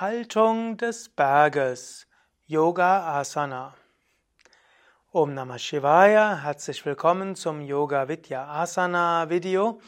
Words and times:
Haltung 0.00 0.78
des 0.78 1.10
Berges, 1.10 2.06
Yoga 2.46 3.20
Asana. 3.20 3.74
Om 5.12 5.34
Namah 5.34 5.58
Shivaya, 5.58 6.42
herzlich 6.42 6.86
willkommen 6.86 7.36
zum 7.36 7.60
Yoga 7.60 8.08
Vidya 8.08 8.46
Asana 8.46 9.28
Video. 9.28 9.78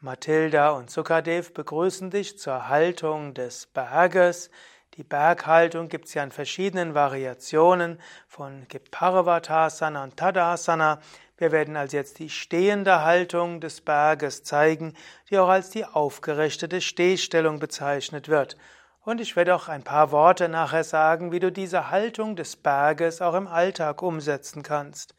Mathilda 0.00 0.70
und 0.70 0.92
Sukadev 0.92 1.54
begrüßen 1.54 2.08
dich 2.10 2.38
zur 2.38 2.68
Haltung 2.68 3.34
des 3.34 3.66
Berges. 3.66 4.52
Die 4.94 5.02
Berghaltung 5.02 5.88
gibt 5.88 6.04
es 6.04 6.14
ja 6.14 6.22
in 6.22 6.30
verschiedenen 6.30 6.94
Variationen 6.94 7.98
von 8.28 8.64
gibt 8.68 8.92
Parvatasana 8.92 10.04
und 10.04 10.16
Tadasana. 10.16 11.00
Wir 11.36 11.50
werden 11.50 11.76
also 11.76 11.96
jetzt 11.96 12.20
die 12.20 12.30
stehende 12.30 13.02
Haltung 13.02 13.60
des 13.60 13.80
Berges 13.80 14.44
zeigen, 14.44 14.94
die 15.30 15.38
auch 15.40 15.48
als 15.48 15.70
die 15.70 15.84
aufgerichtete 15.84 16.80
Stehstellung 16.80 17.58
bezeichnet 17.58 18.28
wird. 18.28 18.56
Und 19.00 19.20
ich 19.20 19.36
werde 19.36 19.54
auch 19.54 19.68
ein 19.68 19.84
paar 19.84 20.10
Worte 20.10 20.48
nachher 20.48 20.84
sagen, 20.84 21.32
wie 21.32 21.40
du 21.40 21.50
diese 21.50 21.90
Haltung 21.90 22.36
des 22.36 22.56
Berges 22.56 23.22
auch 23.22 23.34
im 23.34 23.46
Alltag 23.46 24.02
umsetzen 24.02 24.62
kannst. 24.62 25.14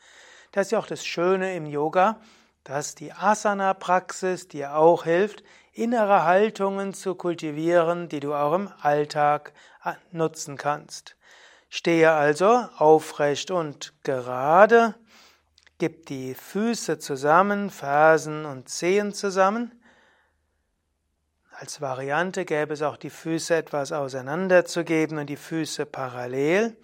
Das 0.52 0.67
ist 0.67 0.71
ja 0.71 0.80
auch 0.80 0.88
das 0.88 1.05
Schöne 1.05 1.55
im 1.55 1.66
Yoga, 1.66 2.20
dass 2.63 2.95
die 2.95 3.13
Asana-Praxis 3.13 4.48
dir 4.48 4.76
auch 4.76 5.05
hilft, 5.05 5.44
innere 5.73 6.26
Haltungen 6.26 6.94
zu 6.94 7.16
kultivieren, 7.16 8.09
die 8.09 8.20
du 8.20 8.34
auch 8.34 8.54
im 8.54 8.70
Alltag 8.81 9.54
äh, 9.84 9.93
nutzen 10.12 10.57
kannst. 10.57 11.16
Stehe 11.70 12.12
also 12.12 12.68
aufrecht 12.77 13.52
und 13.52 13.93
gerade, 14.04 14.96
gib 15.77 16.07
die 16.07 16.34
Füße 16.34 16.99
zusammen, 16.99 17.70
Fersen 17.70 18.46
und 18.46 18.70
Zehen 18.70 19.13
zusammen, 19.13 19.79
als 21.59 21.81
Variante 21.81 22.45
gäbe 22.45 22.73
es 22.73 22.81
auch 22.81 22.95
die 22.95 23.09
Füße 23.09 23.54
etwas 23.54 23.91
auseinanderzugeben 23.91 25.18
und 25.18 25.27
die 25.27 25.36
Füße 25.36 25.85
parallel. 25.85 26.77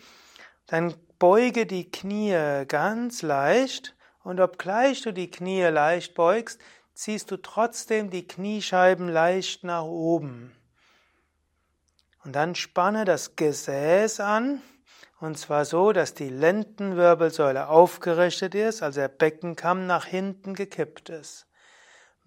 Dann 0.68 0.94
beuge 1.18 1.66
die 1.66 1.90
Knie 1.90 2.66
ganz 2.68 3.22
leicht 3.22 3.96
und 4.24 4.42
obgleich 4.42 5.02
du 5.02 5.14
die 5.14 5.32
Knie 5.32 5.64
leicht 5.64 6.14
beugst, 6.14 6.60
ziehst 6.94 7.32
du 7.32 7.38
trotzdem 7.38 8.10
die 8.10 8.28
Kniescheiben 8.28 9.08
leicht 9.08 9.64
nach 9.64 9.86
oben. 9.86 10.52
Und 12.26 12.36
dann 12.36 12.54
spanne 12.54 13.06
das 13.06 13.38
Gesäß 13.38 14.20
an, 14.20 14.62
und 15.22 15.38
zwar 15.38 15.64
so, 15.64 15.94
dass 15.94 16.16
die 16.16 16.28
Lendenwirbelsäule 16.28 17.70
aufgerichtet 17.70 18.56
ist, 18.56 18.84
also 18.84 19.00
der 19.00 19.08
Beckenkamm 19.08 19.88
nach 19.88 20.06
hinten 20.06 20.54
gekippt 20.54 21.08
ist. 21.08 21.48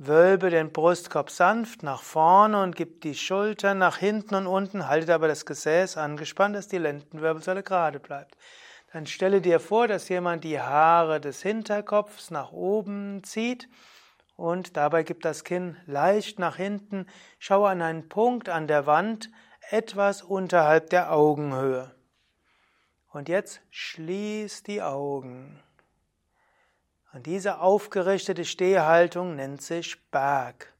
Wölbe 0.00 0.50
den 0.50 0.72
Brustkorb 0.72 1.28
sanft 1.28 1.82
nach 1.82 2.02
vorne 2.02 2.62
und 2.62 2.76
gib 2.76 3.00
die 3.00 3.16
Schultern 3.16 3.78
nach 3.78 3.96
hinten 3.96 4.36
und 4.36 4.46
unten, 4.46 4.86
halte 4.86 5.12
aber 5.12 5.26
das 5.26 5.44
Gesäß 5.44 5.96
angespannt, 5.96 6.54
dass 6.54 6.68
die 6.68 6.78
Lendenwirbelsäule 6.78 7.64
gerade 7.64 7.98
bleibt. 7.98 8.36
Dann 8.92 9.06
stelle 9.06 9.40
dir 9.40 9.58
vor, 9.58 9.88
dass 9.88 10.08
jemand 10.08 10.44
die 10.44 10.60
Haare 10.60 11.20
des 11.20 11.42
Hinterkopfs 11.42 12.30
nach 12.30 12.52
oben 12.52 13.24
zieht 13.24 13.68
und 14.36 14.76
dabei 14.76 15.02
gibt 15.02 15.24
das 15.24 15.42
Kinn 15.42 15.76
leicht 15.86 16.38
nach 16.38 16.54
hinten. 16.54 17.06
Schaue 17.40 17.68
an 17.68 17.82
einen 17.82 18.08
Punkt 18.08 18.48
an 18.48 18.68
der 18.68 18.86
Wand, 18.86 19.30
etwas 19.68 20.22
unterhalb 20.22 20.90
der 20.90 21.12
Augenhöhe. 21.12 21.92
Und 23.10 23.28
jetzt 23.28 23.60
schließ 23.70 24.62
die 24.62 24.80
Augen. 24.80 25.60
Und 27.12 27.26
diese 27.26 27.60
aufgerichtete 27.60 28.44
Stehhaltung 28.44 29.36
nennt 29.36 29.62
sich 29.62 29.98
Berg. 30.10 30.72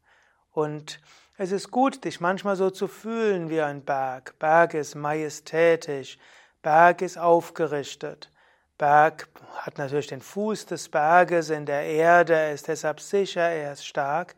Und 0.52 1.00
es 1.36 1.52
ist 1.52 1.70
gut, 1.70 2.04
dich 2.04 2.20
manchmal 2.20 2.56
so 2.56 2.70
zu 2.70 2.88
fühlen 2.88 3.48
wie 3.48 3.60
ein 3.60 3.84
Berg. 3.84 4.38
Berg 4.38 4.74
ist 4.74 4.94
majestätisch, 4.94 6.18
Berg 6.62 7.00
ist 7.00 7.16
aufgerichtet. 7.16 8.30
Berg 8.76 9.28
hat 9.56 9.78
natürlich 9.78 10.08
den 10.08 10.20
Fuß 10.20 10.66
des 10.66 10.88
Berges 10.88 11.50
in 11.50 11.66
der 11.66 11.82
Erde, 11.82 12.34
er 12.34 12.52
ist 12.52 12.68
deshalb 12.68 13.00
sicher, 13.00 13.42
er 13.42 13.72
ist 13.72 13.86
stark. 13.86 14.34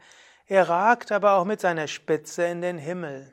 Er 0.46 0.68
ragt 0.68 1.12
aber 1.12 1.34
auch 1.34 1.44
mit 1.44 1.60
seiner 1.60 1.86
Spitze 1.86 2.44
in 2.44 2.60
den 2.60 2.78
Himmel. 2.78 3.32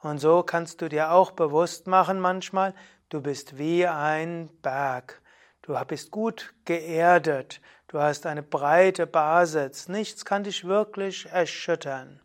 Und 0.00 0.18
so 0.18 0.42
kannst 0.42 0.82
du 0.82 0.88
dir 0.88 1.12
auch 1.12 1.30
bewusst 1.30 1.86
machen 1.86 2.20
manchmal, 2.20 2.74
du 3.08 3.22
bist 3.22 3.58
wie 3.58 3.86
ein 3.86 4.50
Berg. 4.60 5.20
Du 5.66 5.74
bist 5.86 6.10
gut 6.10 6.52
geerdet, 6.66 7.62
du 7.88 7.98
hast 7.98 8.26
eine 8.26 8.42
breite 8.42 9.06
Basis, 9.06 9.88
nichts 9.88 10.26
kann 10.26 10.44
dich 10.44 10.66
wirklich 10.66 11.24
erschüttern. 11.32 12.20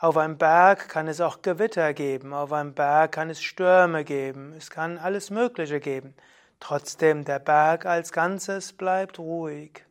Auf 0.00 0.16
einem 0.16 0.38
Berg 0.38 0.88
kann 0.88 1.06
es 1.06 1.20
auch 1.20 1.42
Gewitter 1.42 1.92
geben, 1.92 2.32
auf 2.32 2.50
einem 2.50 2.72
Berg 2.72 3.12
kann 3.12 3.28
es 3.28 3.42
Stürme 3.42 4.04
geben, 4.04 4.54
es 4.56 4.70
kann 4.70 4.96
alles 4.96 5.28
Mögliche 5.28 5.80
geben. 5.80 6.14
Trotzdem, 6.60 7.26
der 7.26 7.40
Berg 7.40 7.84
als 7.84 8.10
Ganzes 8.10 8.72
bleibt 8.72 9.18
ruhig. 9.18 9.84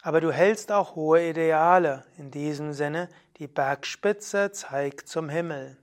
Aber 0.00 0.20
du 0.20 0.30
hältst 0.30 0.70
auch 0.70 0.94
hohe 0.94 1.30
Ideale. 1.30 2.04
In 2.16 2.30
diesem 2.30 2.74
Sinne, 2.74 3.08
die 3.38 3.48
Bergspitze 3.48 4.52
zeigt 4.52 5.08
zum 5.08 5.28
Himmel. 5.28 5.76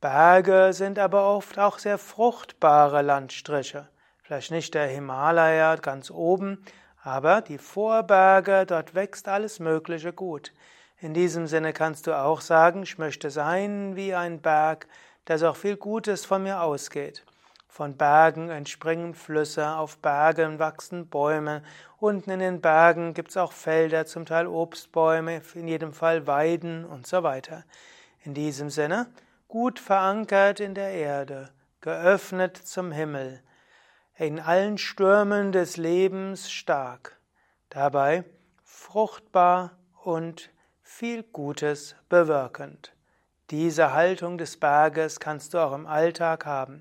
Berge 0.00 0.72
sind 0.72 0.98
aber 0.98 1.28
oft 1.28 1.58
auch 1.58 1.78
sehr 1.78 1.98
fruchtbare 1.98 3.02
Landstriche. 3.02 3.88
Vielleicht 4.28 4.50
nicht 4.50 4.74
der 4.74 4.86
Himalaya 4.86 5.76
ganz 5.76 6.10
oben, 6.10 6.62
aber 7.02 7.40
die 7.40 7.56
Vorberge, 7.56 8.66
dort 8.66 8.94
wächst 8.94 9.26
alles 9.26 9.58
Mögliche 9.58 10.12
gut. 10.12 10.52
In 11.00 11.14
diesem 11.14 11.46
Sinne 11.46 11.72
kannst 11.72 12.06
du 12.06 12.12
auch 12.12 12.42
sagen, 12.42 12.82
ich 12.82 12.98
möchte 12.98 13.30
sein 13.30 13.96
wie 13.96 14.14
ein 14.14 14.42
Berg, 14.42 14.86
dass 15.24 15.42
auch 15.42 15.56
viel 15.56 15.78
Gutes 15.78 16.26
von 16.26 16.42
mir 16.42 16.60
ausgeht. 16.60 17.24
Von 17.68 17.96
Bergen 17.96 18.50
entspringen 18.50 19.14
Flüsse, 19.14 19.66
auf 19.66 19.96
Bergen 19.96 20.58
wachsen 20.58 21.08
Bäume, 21.08 21.62
unten 21.96 22.28
in 22.28 22.40
den 22.40 22.60
Bergen 22.60 23.14
gibt 23.14 23.30
es 23.30 23.38
auch 23.38 23.52
Felder, 23.52 24.04
zum 24.04 24.26
Teil 24.26 24.46
Obstbäume, 24.46 25.40
in 25.54 25.68
jedem 25.68 25.94
Fall 25.94 26.26
Weiden 26.26 26.84
und 26.84 27.06
so 27.06 27.22
weiter. 27.22 27.64
In 28.24 28.34
diesem 28.34 28.68
Sinne, 28.68 29.06
gut 29.48 29.78
verankert 29.78 30.60
in 30.60 30.74
der 30.74 30.90
Erde, 30.90 31.48
geöffnet 31.80 32.58
zum 32.58 32.92
Himmel, 32.92 33.40
in 34.18 34.40
allen 34.40 34.78
Stürmen 34.78 35.52
des 35.52 35.76
Lebens 35.76 36.50
stark, 36.50 37.16
dabei 37.70 38.24
fruchtbar 38.64 39.78
und 40.02 40.50
viel 40.82 41.22
Gutes 41.22 41.94
bewirkend. 42.08 42.92
Diese 43.50 43.92
Haltung 43.94 44.36
des 44.36 44.58
Berges 44.58 45.20
kannst 45.20 45.54
du 45.54 45.58
auch 45.58 45.72
im 45.72 45.86
Alltag 45.86 46.46
haben. 46.46 46.80